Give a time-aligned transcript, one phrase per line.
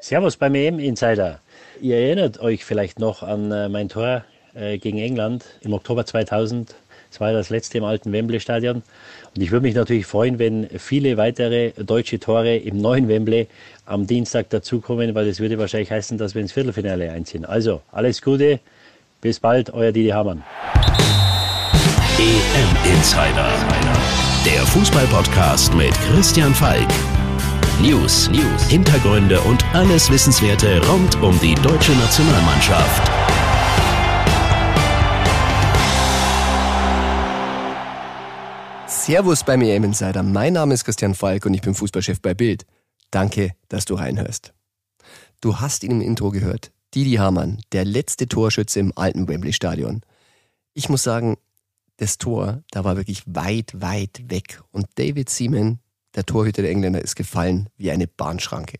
[0.00, 1.40] Servus beim EM Insider.
[1.80, 4.24] Ihr erinnert euch vielleicht noch an äh, mein Tor
[4.54, 6.74] äh, gegen England im Oktober 2000.
[7.10, 8.82] Es war das letzte im alten Wembley Stadion.
[9.34, 13.48] Und ich würde mich natürlich freuen, wenn viele weitere deutsche Tore im neuen Wembley
[13.86, 17.44] am Dienstag dazukommen, weil das würde wahrscheinlich heißen, dass wir ins Viertelfinale einziehen.
[17.44, 18.60] Also alles Gute,
[19.20, 20.44] bis bald, euer Didi Hamann.
[22.18, 23.48] EM Insider,
[24.44, 26.88] der Fußballpodcast mit Christian Falk.
[27.80, 33.08] News, News, Hintergründe und alles Wissenswerte rund um die deutsche Nationalmannschaft.
[38.88, 40.24] Servus beim EM Insider.
[40.24, 42.66] Mein Name ist Christian Falk und ich bin Fußballchef bei Bild.
[43.12, 44.52] Danke, dass du reinhörst.
[45.40, 46.72] Du hast ihn im Intro gehört.
[46.96, 50.00] Didi Hamann, der letzte Torschütze im alten Wembley Stadion.
[50.74, 51.36] Ich muss sagen,
[51.98, 54.62] das Tor, da war wirklich weit, weit weg.
[54.72, 55.78] Und David Seaman,
[56.14, 58.78] der Torhüter der Engländer, ist gefallen wie eine Bahnschranke.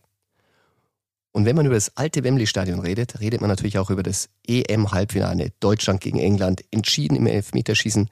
[1.32, 5.52] Und wenn man über das alte Wembley-Stadion redet, redet man natürlich auch über das EM-Halbfinale
[5.60, 8.08] Deutschland gegen England, entschieden im Elfmeterschießen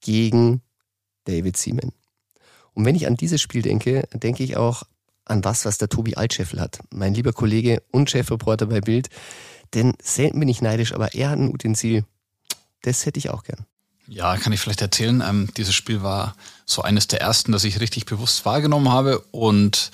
[0.00, 0.62] gegen
[1.24, 1.92] David Seaman.
[2.74, 4.82] Und wenn ich an dieses Spiel denke, denke ich auch
[5.24, 6.80] an was, was der Tobi Altscheffel hat.
[6.90, 9.08] Mein lieber Kollege und Chefreporter bei Bild.
[9.74, 12.04] Denn selten bin ich neidisch, aber er hat ein Utensil.
[12.82, 13.66] Das hätte ich auch gern.
[14.08, 15.22] Ja, kann ich vielleicht erzählen.
[15.26, 19.90] Ähm, dieses Spiel war so eines der ersten, das ich richtig bewusst wahrgenommen habe und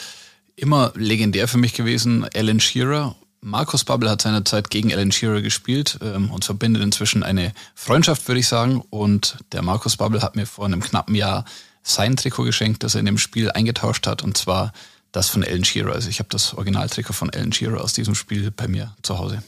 [0.56, 2.26] immer legendär für mich gewesen.
[2.34, 3.16] Alan Shearer.
[3.40, 8.40] Markus Babbel hat seinerzeit gegen Alan Shearer gespielt ähm, und verbindet inzwischen eine Freundschaft, würde
[8.40, 8.82] ich sagen.
[8.88, 11.44] Und der Markus Babbel hat mir vor einem knappen Jahr
[11.82, 14.72] sein Trikot geschenkt, das er in dem Spiel eingetauscht hat, und zwar
[15.12, 15.92] das von Alan Shearer.
[15.92, 19.42] Also ich habe das Originaltrikot von Alan Shearer aus diesem Spiel bei mir zu Hause.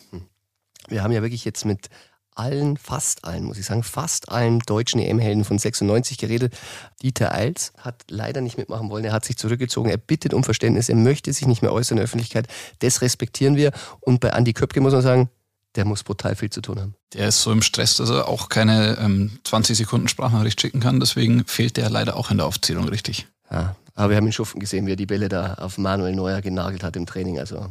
[0.89, 1.89] Wir haben ja wirklich jetzt mit
[2.37, 6.55] allen, fast allen, muss ich sagen, fast allen deutschen EM-Helden von 96 geredet.
[7.03, 9.05] Dieter Eils hat leider nicht mitmachen wollen.
[9.05, 9.91] Er hat sich zurückgezogen.
[9.91, 10.89] Er bittet um Verständnis.
[10.89, 12.47] Er möchte sich nicht mehr äußern in der Öffentlichkeit.
[12.81, 13.73] Das respektieren wir.
[14.01, 15.31] Und bei Andi Köpke muss man sagen,
[15.77, 16.95] der muss brutal viel zu tun haben.
[17.12, 21.01] Der ist so im Stress, dass er auch keine ähm, 20 Sekunden Sprachnachricht schicken kann.
[21.01, 23.27] Deswegen fehlt der leider auch in der Aufzählung richtig.
[23.51, 26.41] Ja, aber wir haben ihn Schuften gesehen, wie er die Bälle da auf Manuel Neuer
[26.41, 27.39] genagelt hat im Training.
[27.39, 27.70] Also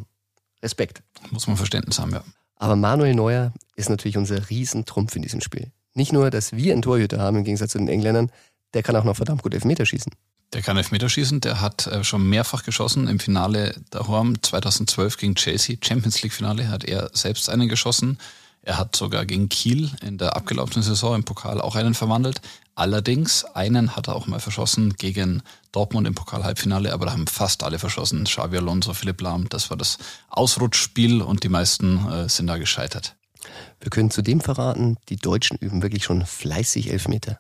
[0.61, 1.01] Respekt.
[1.31, 2.23] Muss man Verständnis haben, ja.
[2.57, 5.71] Aber Manuel Neuer ist natürlich unser Riesentrumpf in diesem Spiel.
[5.93, 8.31] Nicht nur, dass wir einen Torhüter haben im Gegensatz zu den Engländern,
[8.73, 10.11] der kann auch noch verdammt gut Elfmeter schießen.
[10.53, 13.07] Der kann Elfmeterschießen, der hat äh, schon mehrfach geschossen.
[13.07, 18.19] Im Finale daheim 2012 gegen Chelsea, Champions League Finale, hat er selbst einen geschossen.
[18.65, 22.41] Er hat sogar gegen Kiel in der abgelaufenen Saison im Pokal auch einen verwandelt.
[22.73, 27.61] Allerdings, einen hat er auch mal verschossen gegen Dortmund im Pokal-Halbfinale, aber da haben fast
[27.61, 28.23] alle verschossen.
[28.23, 29.99] Xavi Alonso, Philipp Lahm, das war das
[30.29, 33.15] Ausrutschspiel und die meisten äh, sind da gescheitert.
[33.79, 37.39] Wir können zudem verraten, die Deutschen üben wirklich schon fleißig Elfmeter.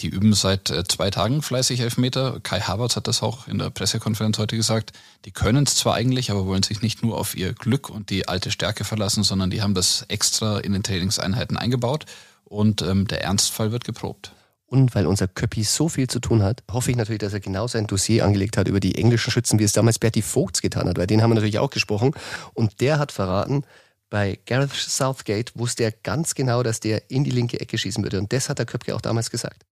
[0.00, 2.40] Die üben seit äh, zwei Tagen fleißig Elfmeter.
[2.42, 4.92] Kai Havertz hat das auch in der Pressekonferenz heute gesagt.
[5.24, 8.28] Die können es zwar eigentlich, aber wollen sich nicht nur auf ihr Glück und die
[8.28, 12.04] alte Stärke verlassen, sondern die haben das extra in den Trainingseinheiten eingebaut
[12.44, 14.32] und ähm, der Ernstfall wird geprobt.
[14.66, 17.68] Und weil unser Köppi so viel zu tun hat, hoffe ich natürlich, dass er genau
[17.68, 20.98] sein Dossier angelegt hat über die englischen Schützen, wie es damals Bertie Vogts getan hat,
[20.98, 22.12] weil den haben wir natürlich auch gesprochen.
[22.52, 23.64] Und der hat verraten,
[24.10, 28.18] bei Gareth Southgate wusste er ganz genau, dass der in die linke Ecke schießen würde.
[28.18, 29.64] Und das hat der Köpke auch damals gesagt.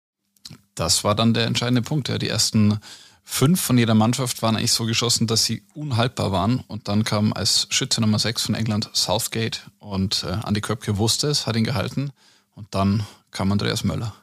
[0.76, 2.10] Das war dann der entscheidende Punkt.
[2.10, 2.18] Ja.
[2.18, 2.80] Die ersten
[3.24, 6.64] fünf von jeder Mannschaft waren eigentlich so geschossen, dass sie unhaltbar waren.
[6.68, 11.28] Und dann kam als Schütze Nummer sechs von England Southgate und äh, Andy Köpke wusste
[11.28, 12.12] es, hat ihn gehalten.
[12.56, 14.14] Und dann kam Andreas Möller.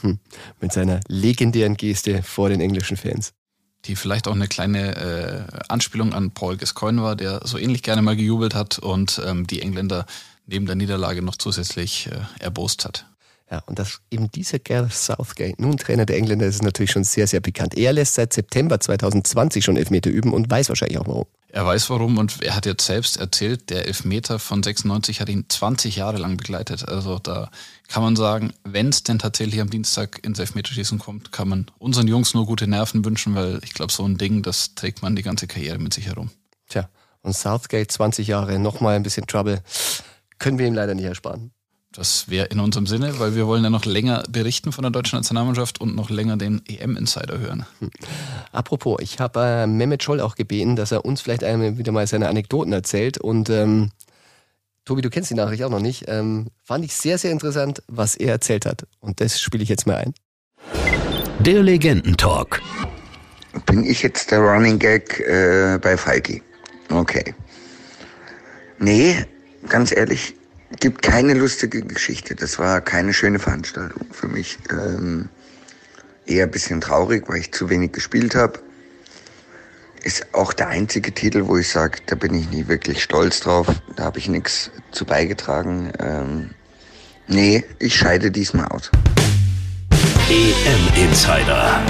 [0.00, 0.18] Hm.
[0.60, 3.32] Mit seiner legendären Geste vor den englischen Fans.
[3.84, 8.00] Die vielleicht auch eine kleine äh, Anspielung an Paul Gascoigne war, der so ähnlich gerne
[8.00, 10.06] mal gejubelt hat und ähm, die Engländer
[10.46, 13.06] neben der Niederlage noch zusätzlich äh, erbost hat.
[13.50, 17.04] Ja, und dass eben dieser Gareth Southgate nun Trainer der Engländer ist, ist natürlich schon
[17.04, 17.76] sehr, sehr bekannt.
[17.76, 21.26] Er lässt seit September 2020 schon Elfmeter üben und weiß wahrscheinlich auch warum.
[21.48, 25.44] Er weiß warum und er hat jetzt selbst erzählt, der Elfmeter von 96 hat ihn
[25.48, 26.88] 20 Jahre lang begleitet.
[26.88, 27.48] Also da
[27.86, 32.08] kann man sagen, wenn es denn tatsächlich am Dienstag ins Elfmeterschießen kommt, kann man unseren
[32.08, 35.22] Jungs nur gute Nerven wünschen, weil ich glaube, so ein Ding, das trägt man die
[35.22, 36.30] ganze Karriere mit sich herum.
[36.70, 36.88] Tja,
[37.22, 39.62] und Southgate 20 Jahre, nochmal ein bisschen Trouble,
[40.38, 41.52] können wir ihm leider nicht ersparen.
[41.94, 45.16] Das wäre in unserem Sinne, weil wir wollen ja noch länger berichten von der deutschen
[45.16, 47.66] Nationalmannschaft und noch länger den EM-Insider hören.
[47.78, 47.90] Hm.
[48.50, 52.06] Apropos, ich habe äh, Mehmet Scholl auch gebeten, dass er uns vielleicht einmal wieder mal
[52.08, 53.18] seine Anekdoten erzählt.
[53.18, 53.92] Und ähm,
[54.84, 56.06] Tobi, du kennst die Nachricht auch noch nicht.
[56.08, 58.86] Ähm, fand ich sehr, sehr interessant, was er erzählt hat.
[58.98, 60.14] Und das spiele ich jetzt mal ein.
[61.38, 62.60] Der Legendentalk.
[63.66, 66.42] Bin ich jetzt der Running Gag äh, bei Falki?
[66.90, 67.34] Okay.
[68.78, 69.24] Nee,
[69.68, 70.34] ganz ehrlich,
[70.80, 72.34] gibt keine lustige Geschichte.
[72.34, 74.58] Das war keine schöne Veranstaltung für mich.
[74.70, 75.28] Ähm,
[76.26, 78.60] eher ein bisschen traurig, weil ich zu wenig gespielt habe.
[80.02, 83.66] ist auch der einzige Titel, wo ich sage, da bin ich nie wirklich stolz drauf.
[83.96, 85.92] Da habe ich nichts zu beigetragen.
[85.98, 86.50] Ähm,
[87.26, 88.90] nee, ich scheide diesmal aus.
[90.28, 91.82] EM Insider.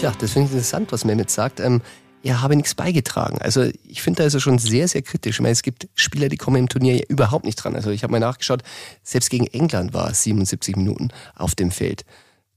[0.00, 1.60] Ja, das finde ich interessant, was Mehmet sagt.
[1.60, 1.80] Ähm,
[2.24, 3.36] er habe nichts beigetragen.
[3.38, 5.36] Also ich finde, da ist er schon sehr, sehr kritisch.
[5.36, 7.76] Ich meine, es gibt Spieler, die kommen im Turnier ja überhaupt nicht dran.
[7.76, 8.62] Also ich habe mal nachgeschaut,
[9.02, 12.06] selbst gegen England war es 77 Minuten auf dem Feld.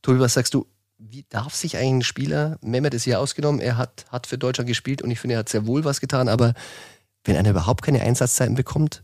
[0.02, 0.68] Tobi, was sagst du?
[0.98, 4.70] Wie darf sich eigentlich ein Spieler, Mehmet ist hier ausgenommen, er hat, hat für Deutschland
[4.70, 6.54] gespielt und ich finde, er hat sehr wohl was getan, aber
[7.26, 9.04] wenn einer überhaupt keine Einsatzzeiten bekommt,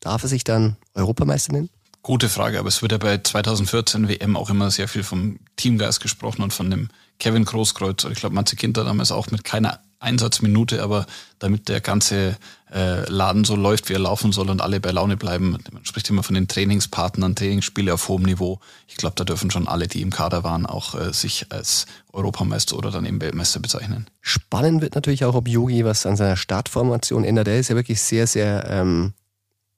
[0.00, 1.70] darf er sich dann Europameister nennen?
[2.04, 6.02] Gute Frage, aber es wird ja bei 2014 WM auch immer sehr viel vom Teamgeist
[6.02, 8.04] gesprochen und von dem Kevin Großkreuz.
[8.04, 11.06] Ich glaube, Matze Kinter damals auch mit keiner Einsatzminute, aber
[11.38, 12.36] damit der ganze
[12.70, 15.56] äh, Laden so läuft, wie er laufen soll und alle bei Laune bleiben.
[15.72, 18.60] Man spricht immer von den Trainingspartnern, Trainingsspiele auf hohem Niveau.
[18.86, 22.76] Ich glaube, da dürfen schon alle, die im Kader waren, auch äh, sich als Europameister
[22.76, 24.08] oder dann eben Weltmeister bezeichnen.
[24.20, 27.48] Spannend wird natürlich auch, ob Yogi was an seiner Startformation ändert.
[27.48, 29.14] Er ist ja wirklich sehr, sehr ähm,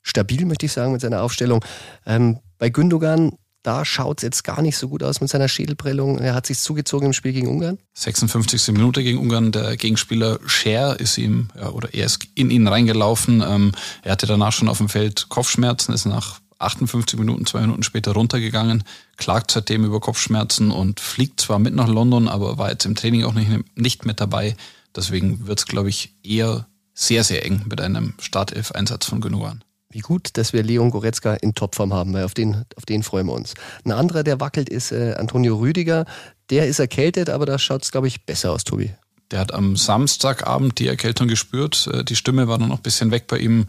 [0.06, 1.64] stabil, möchte ich sagen, mit seiner Aufstellung.
[2.06, 3.32] Ähm, bei Gündogan
[3.66, 6.18] da schaut es jetzt gar nicht so gut aus mit seiner Schädelprellung.
[6.20, 7.78] Er hat sich zugezogen im Spiel gegen Ungarn.
[7.94, 8.68] 56.
[8.68, 9.50] Minute gegen Ungarn.
[9.50, 13.42] Der Gegenspieler Scher ist ihm, ja, oder er ist in ihn reingelaufen.
[13.44, 13.72] Ähm,
[14.02, 18.12] er hatte danach schon auf dem Feld Kopfschmerzen, ist nach 58 Minuten, zwei Minuten später
[18.12, 18.84] runtergegangen,
[19.16, 23.24] klagt seitdem über Kopfschmerzen und fliegt zwar mit nach London, aber war jetzt im Training
[23.24, 24.56] auch nicht, nicht mit dabei.
[24.94, 29.64] Deswegen wird es, glaube ich, eher sehr, sehr eng mit einem Startelf-Einsatz von Gündogan.
[29.96, 33.28] Wie gut, dass wir Leon Goretzka in Topform haben, weil auf den, auf den freuen
[33.28, 33.54] wir uns.
[33.82, 36.04] Ein anderer, der wackelt, ist äh, Antonio Rüdiger.
[36.50, 38.90] Der ist erkältet, aber da schaut es, glaube ich, besser aus, Tobi.
[39.30, 41.88] Der hat am Samstagabend die Erkältung gespürt.
[41.90, 43.68] Äh, die Stimme war noch ein bisschen weg bei ihm.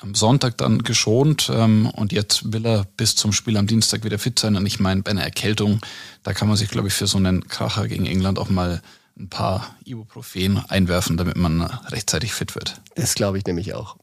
[0.00, 4.18] Am Sonntag dann geschont ähm, und jetzt will er bis zum Spiel am Dienstag wieder
[4.18, 4.56] fit sein.
[4.56, 5.78] Und ich meine, bei einer Erkältung,
[6.24, 8.82] da kann man sich, glaube ich, für so einen Kracher gegen England auch mal
[9.16, 12.80] ein paar Ibuprofen einwerfen, damit man rechtzeitig fit wird.
[12.96, 13.99] Das glaube ich nämlich auch.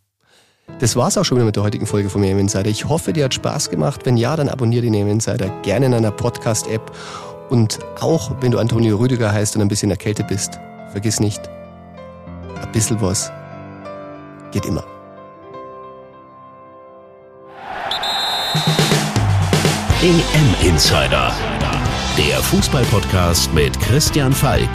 [0.80, 2.70] Das war's auch schon wieder mit der heutigen Folge vom AM Insider.
[2.70, 4.02] Ich hoffe, dir hat Spaß gemacht.
[4.06, 6.92] Wenn ja, dann abonniere den AM Insider gerne in einer Podcast-App.
[7.50, 10.60] Und auch wenn du Antonio Rüdiger heißt und ein bisschen erkältet bist,
[10.92, 11.42] vergiss nicht,
[12.62, 13.32] ein bisschen was
[14.52, 14.84] geht immer.
[20.04, 21.32] EM Insider,
[22.18, 24.70] der Fußballpodcast mit Christian Falk.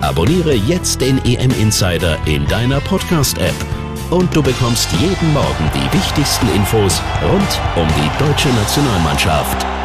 [0.00, 3.79] Abonniere jetzt den EM Insider in deiner Podcast-App
[4.10, 9.79] und du bekommst jeden Morgen die wichtigsten Infos rund um die deutsche Nationalmannschaft.